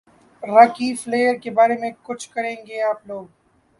راکی 0.43 0.93
Flair 1.01 1.33
کے 1.43 1.49
بارے 1.57 1.75
میں 1.81 1.91
کچھ 2.03 2.29
کریں 2.29 2.55
گے 2.67 2.81
آپ 2.83 3.07
لوگ 3.07 3.25